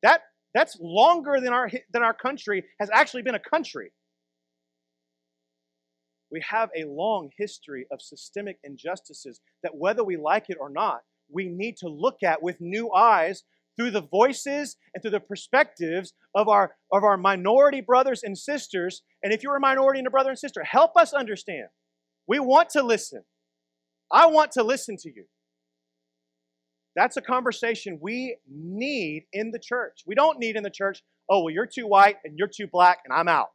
[0.04, 0.22] That,
[0.56, 3.92] that's longer than our, than our country has actually been a country.
[6.32, 11.02] We have a long history of systemic injustices that, whether we like it or not,
[11.30, 13.44] we need to look at with new eyes
[13.78, 19.02] through the voices and through the perspectives of our, of our minority brothers and sisters.
[19.22, 21.68] And if you're a minority and a brother and sister, help us understand.
[22.28, 23.24] We want to listen.
[24.12, 25.26] I want to listen to you.
[26.96, 30.02] That's a conversation we need in the church.
[30.06, 33.00] We don't need in the church, oh, well, you're too white and you're too black
[33.06, 33.50] and I'm out.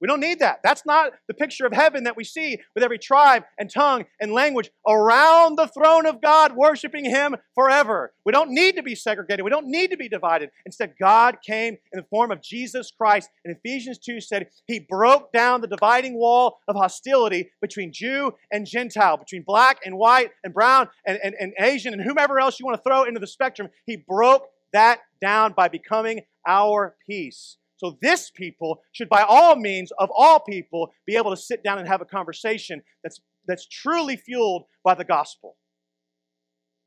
[0.00, 0.60] We don't need that.
[0.62, 4.32] That's not the picture of heaven that we see with every tribe and tongue and
[4.32, 8.12] language around the throne of God, worshiping Him forever.
[8.24, 9.44] We don't need to be segregated.
[9.44, 10.50] We don't need to be divided.
[10.66, 13.30] Instead, God came in the form of Jesus Christ.
[13.44, 18.66] And Ephesians 2 said He broke down the dividing wall of hostility between Jew and
[18.66, 22.66] Gentile, between black and white and brown and, and, and Asian and whomever else you
[22.66, 23.68] want to throw into the spectrum.
[23.86, 27.56] He broke that down by becoming our peace.
[27.76, 31.78] So, this people should, by all means, of all people, be able to sit down
[31.78, 35.56] and have a conversation that's, that's truly fueled by the gospel,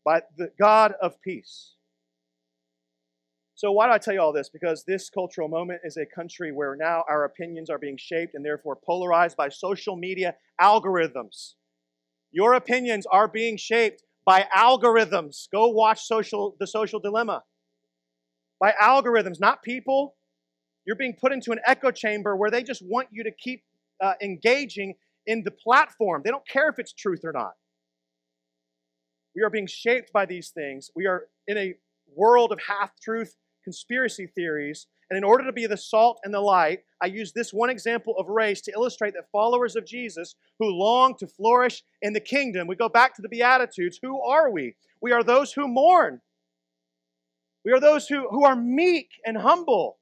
[0.03, 1.75] by the God of peace.
[3.59, 4.49] So, why do I tell you all this?
[4.49, 8.43] Because this cultural moment is a country where now our opinions are being shaped and
[8.43, 11.55] therefore polarized by social media algorithms.
[12.31, 15.49] Your opinions are being shaped by algorithms.
[15.51, 17.43] Go watch social, The Social Dilemma.
[18.59, 20.15] By algorithms, not people,
[20.85, 23.63] you're being put into an echo chamber where they just want you to keep
[24.01, 24.95] uh, engaging
[25.27, 26.21] in the platform.
[26.23, 27.53] They don't care if it's truth or not.
[29.35, 30.89] We are being shaped by these things.
[30.95, 31.75] We are in a
[32.15, 36.39] world of half truth conspiracy theories, And in order to be the salt and the
[36.39, 40.71] light, I use this one example of race to illustrate that followers of Jesus who
[40.71, 43.99] long to flourish in the kingdom, we go back to the Beatitudes.
[44.01, 44.75] Who are we?
[45.01, 46.21] We are those who mourn.
[47.63, 49.98] We are those who, who are meek and humble.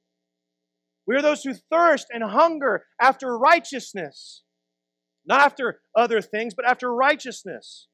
[1.08, 4.42] We are those who thirst and hunger after righteousness.
[5.26, 7.88] Not after other things, but after righteousness.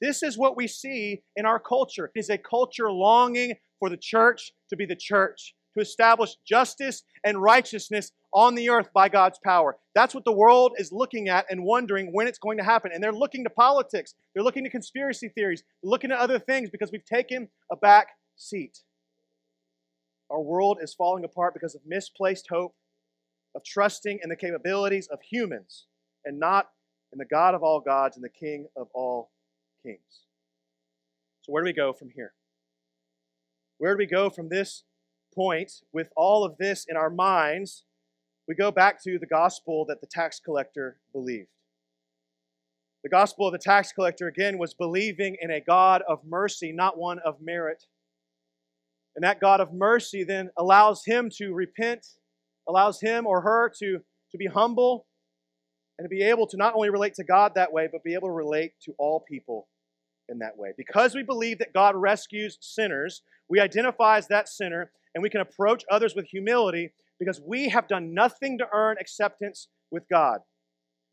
[0.00, 2.10] This is what we see in our culture.
[2.14, 7.04] It is a culture longing for the church to be the church, to establish justice
[7.24, 9.76] and righteousness on the earth by God's power.
[9.94, 12.90] That's what the world is looking at and wondering when it's going to happen.
[12.92, 16.90] And they're looking to politics, they're looking to conspiracy theories, looking at other things because
[16.90, 18.80] we've taken a back seat.
[20.30, 22.74] Our world is falling apart because of misplaced hope,
[23.54, 25.86] of trusting in the capabilities of humans
[26.24, 26.68] and not
[27.12, 29.30] in the God of all gods and the King of all
[29.82, 30.26] kings.
[31.42, 32.34] So, where do we go from here?
[33.78, 34.84] Where do we go from this
[35.34, 37.84] point with all of this in our minds?
[38.46, 41.48] We go back to the gospel that the tax collector believed.
[43.04, 46.98] The gospel of the tax collector, again, was believing in a God of mercy, not
[46.98, 47.84] one of merit.
[49.18, 52.06] And that God of mercy then allows him to repent,
[52.68, 53.98] allows him or her to,
[54.30, 55.06] to be humble,
[55.98, 58.28] and to be able to not only relate to God that way, but be able
[58.28, 59.66] to relate to all people
[60.28, 60.68] in that way.
[60.76, 65.40] Because we believe that God rescues sinners, we identify as that sinner, and we can
[65.40, 70.38] approach others with humility because we have done nothing to earn acceptance with God.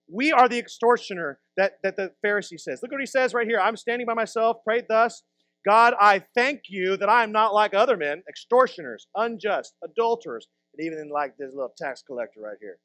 [0.08, 2.82] We are the extortioner that, that the Pharisee says.
[2.84, 3.60] Look what he says right here.
[3.60, 5.24] I'm standing by myself, prayed thus.
[5.66, 10.47] God, I thank you that I am not like other men, extortioners, unjust, adulterers,
[10.78, 12.78] and even like this little tax collector right here.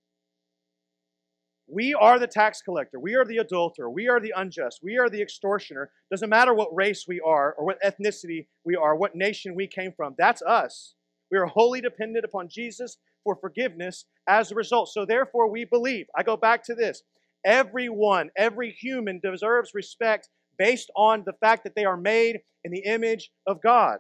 [1.73, 2.99] We are the tax collector.
[2.99, 3.91] We are the adulterer.
[3.91, 4.81] We are the unjust.
[4.83, 5.91] We are the extortioner.
[6.11, 9.93] Doesn't matter what race we are or what ethnicity we are, what nation we came
[9.97, 10.15] from.
[10.19, 10.95] That's us.
[11.31, 14.89] We are wholly dependent upon Jesus for forgiveness as a result.
[14.89, 16.07] So therefore, we believe.
[16.17, 17.03] I go back to this.
[17.45, 20.29] Everyone, every human deserves respect
[20.61, 23.97] based on the fact that they are made in the image of God.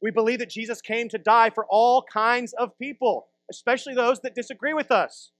[0.00, 4.34] We believe that Jesus came to die for all kinds of people, especially those that
[4.34, 5.32] disagree with us.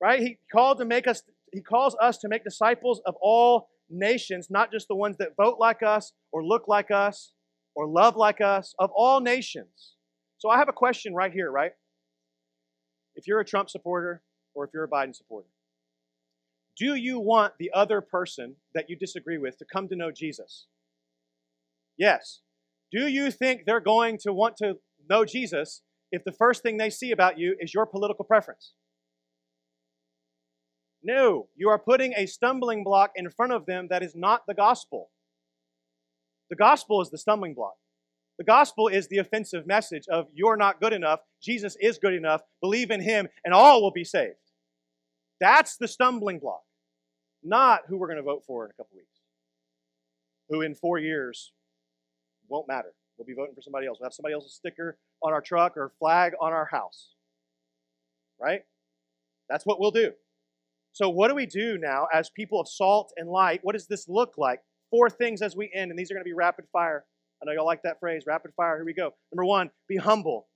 [0.00, 0.20] Right?
[0.20, 1.22] He called to make us
[1.52, 5.56] he calls us to make disciples of all nations, not just the ones that vote
[5.58, 7.32] like us or look like us
[7.74, 9.94] or love like us, of all nations.
[10.38, 11.72] So I have a question right here, right?
[13.14, 14.22] If you're a Trump supporter
[14.54, 15.48] or if you're a Biden supporter,
[16.78, 20.66] do you want the other person that you disagree with to come to know Jesus?
[21.96, 22.40] Yes.
[22.92, 24.78] Do you think they're going to want to
[25.10, 28.74] know Jesus if the first thing they see about you is your political preference?
[31.02, 34.54] No, you are putting a stumbling block in front of them that is not the
[34.54, 35.10] gospel.
[36.50, 37.74] The gospel is the stumbling block.
[38.38, 42.42] The gospel is the offensive message of you're not good enough, Jesus is good enough,
[42.60, 44.36] believe in him, and all will be saved.
[45.40, 46.62] That's the stumbling block
[47.48, 49.20] not who we're going to vote for in a couple weeks,
[50.48, 51.52] who in four years
[52.48, 52.94] won't matter.
[53.16, 53.98] We'll be voting for somebody else.
[54.00, 57.14] We'll have somebody else's sticker on our truck or flag on our house.
[58.40, 58.62] Right?
[59.48, 60.12] That's what we'll do.
[60.92, 63.60] So, what do we do now as people of salt and light?
[63.62, 64.60] What does this look like?
[64.90, 67.04] Four things as we end, and these are going to be rapid fire.
[67.42, 68.76] I know y'all like that phrase, rapid fire.
[68.76, 69.12] Here we go.
[69.32, 70.48] Number one, be humble.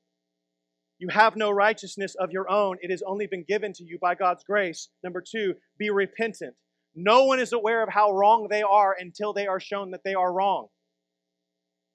[0.99, 4.15] You have no righteousness of your own, it has only been given to you by
[4.15, 4.89] God's grace.
[5.03, 6.55] Number two, be repentant.
[6.95, 10.15] No one is aware of how wrong they are until they are shown that they
[10.15, 10.69] are wrong.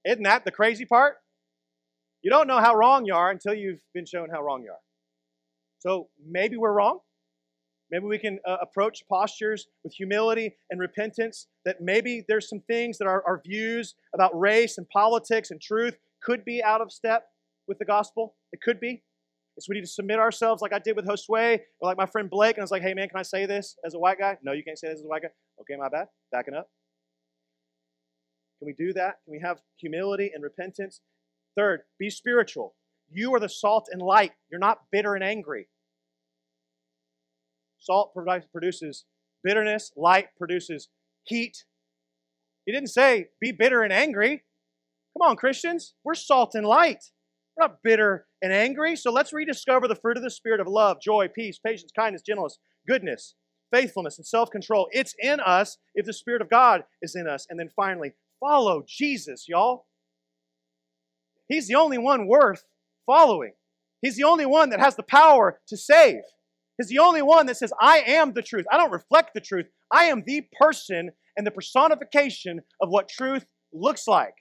[0.06, 1.18] Isn't that the crazy part?
[2.22, 4.80] You don't know how wrong you are until you've been shown how wrong you are.
[5.80, 7.00] So maybe we're wrong.
[7.92, 11.48] Maybe we can uh, approach postures with humility and repentance.
[11.64, 15.98] That maybe there's some things that our, our views about race and politics and truth
[16.22, 17.28] could be out of step
[17.68, 18.36] with the gospel.
[18.52, 19.04] It could be.
[19.60, 22.30] So we need to submit ourselves like I did with Josue or like my friend
[22.30, 22.58] Blake.
[22.58, 24.38] And I was like, hey, man, can I say this as a white guy?
[24.44, 25.30] No, you can't say this as a white guy.
[25.62, 26.08] Okay, my bad.
[26.32, 26.70] Backing up.
[28.60, 29.16] Can we do that?
[29.26, 31.02] Can we have humility and repentance?
[31.56, 32.76] Third, be spiritual.
[33.10, 34.34] You are the salt and light.
[34.52, 35.70] You're not bitter and angry.
[37.80, 38.14] Salt
[38.52, 39.06] produces
[39.44, 40.90] bitterness, light produces
[41.24, 41.64] heat.
[42.66, 44.44] He didn't say be bitter and angry.
[45.14, 45.94] Come on, Christians.
[46.04, 47.12] We're salt and light.
[47.58, 48.96] We're not bitter and angry.
[48.96, 52.60] So let's rediscover the fruit of the Spirit of love, joy, peace, patience, kindness, gentleness,
[52.88, 53.36] goodness,
[53.74, 54.88] faithfulness, and self control.
[54.92, 57.48] It's in us if the Spirit of God is in us.
[57.50, 59.86] And then finally, follow Jesus, y'all.
[61.48, 62.64] He's the only one worth
[63.06, 63.54] following.
[64.02, 66.22] He's the only one that has the power to save.
[66.78, 68.66] He's the only one that says, I am the truth.
[68.72, 69.66] I don't reflect the truth.
[69.92, 74.36] I am the person and the personification of what truth looks like.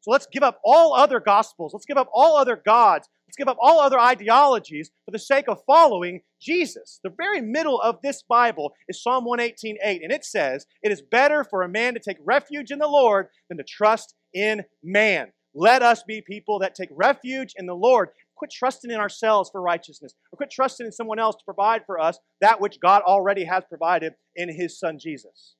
[0.00, 1.72] So let's give up all other gospels.
[1.72, 3.08] Let's give up all other gods.
[3.26, 7.00] Let's give up all other ideologies for the sake of following Jesus.
[7.02, 11.44] The very middle of this Bible is Psalm 118:8, and it says, It is better
[11.44, 15.32] for a man to take refuge in the Lord than to trust in man.
[15.54, 18.10] Let us be people that take refuge in the Lord.
[18.36, 21.98] Quit trusting in ourselves for righteousness, or quit trusting in someone else to provide for
[21.98, 25.56] us that which God already has provided in His Son Jesus.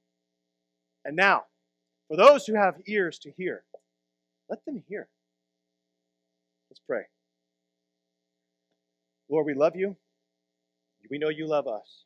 [1.04, 1.44] And now,
[2.06, 3.64] for those who have ears to hear,
[4.48, 5.08] let them hear.
[6.70, 7.02] Let's pray.
[9.30, 9.96] Lord, we love you.
[11.10, 12.04] We know you love us.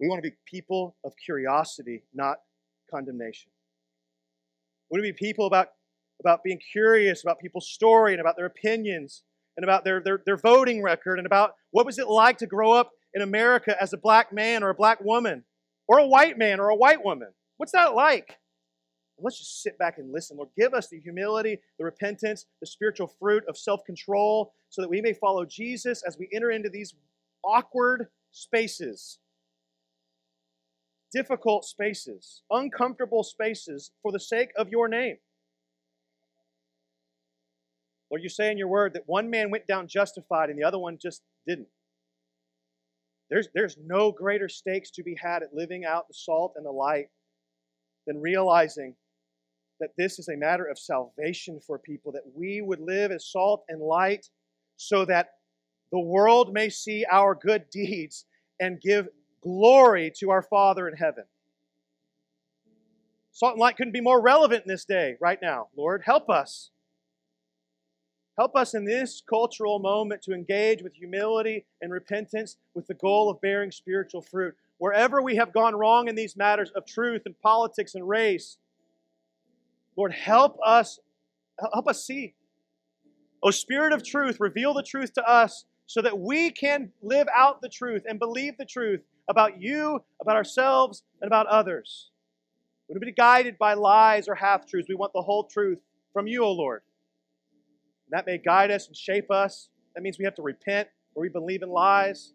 [0.00, 2.36] We want to be people of curiosity, not
[2.90, 3.50] condemnation.
[4.90, 5.68] We want to be people about,
[6.20, 9.22] about being curious about people's story and about their opinions
[9.56, 12.72] and about their, their, their voting record and about what was it like to grow
[12.72, 15.44] up in America as a black man or a black woman
[15.88, 17.28] or a white man or a white woman.
[17.56, 18.38] What's that like?
[19.20, 20.36] Let's just sit back and listen.
[20.36, 24.88] Lord, give us the humility, the repentance, the spiritual fruit of self control so that
[24.88, 26.94] we may follow Jesus as we enter into these
[27.44, 29.18] awkward spaces,
[31.12, 35.16] difficult spaces, uncomfortable spaces for the sake of your name.
[38.10, 40.78] Lord, you say in your word that one man went down justified and the other
[40.78, 41.68] one just didn't.
[43.30, 46.70] There's, there's no greater stakes to be had at living out the salt and the
[46.70, 47.08] light
[48.06, 48.94] than realizing
[49.80, 53.64] that this is a matter of salvation for people, that we would live as salt
[53.68, 54.28] and light
[54.76, 55.34] so that
[55.90, 58.26] the world may see our good deeds
[58.60, 59.08] and give
[59.40, 61.24] glory to our Father in heaven.
[63.30, 65.68] Salt and light couldn't be more relevant in this day, right now.
[65.76, 66.70] Lord, help us.
[68.36, 73.30] Help us in this cultural moment to engage with humility and repentance with the goal
[73.30, 74.54] of bearing spiritual fruit.
[74.78, 78.58] Wherever we have gone wrong in these matters of truth and politics and race,
[79.98, 81.00] Lord, help us,
[81.74, 82.34] help us see.
[83.42, 87.60] O Spirit of truth, reveal the truth to us so that we can live out
[87.60, 92.10] the truth and believe the truth about you, about ourselves, and about others.
[92.88, 94.88] We don't be guided by lies or half truths.
[94.88, 95.80] We want the whole truth
[96.12, 96.82] from you, O Lord.
[98.06, 99.68] And that may guide us and shape us.
[99.96, 102.34] That means we have to repent or we believe in lies.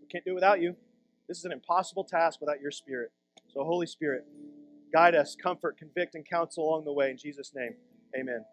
[0.00, 0.76] We can't do it without you.
[1.28, 3.12] This is an impossible task without your Spirit.
[3.52, 4.24] So, Holy Spirit,
[4.92, 7.10] Guide us, comfort, convict, and counsel along the way.
[7.10, 7.74] In Jesus' name,
[8.18, 8.44] amen.